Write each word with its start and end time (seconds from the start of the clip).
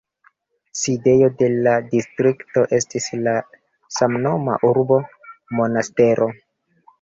Sidejo 0.83 1.27
de 1.41 1.49
la 1.67 1.73
distrikto 1.95 2.63
estis 2.77 3.11
la 3.27 3.35
samnoma 3.99 4.57
urbo 4.71 4.99
Monastero. 5.61 6.31